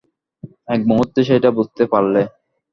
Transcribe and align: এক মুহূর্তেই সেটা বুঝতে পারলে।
এক 0.67 0.81
মুহূর্তেই 0.89 1.27
সেটা 1.29 1.49
বুঝতে 1.57 1.83
পারলে। 1.91 2.21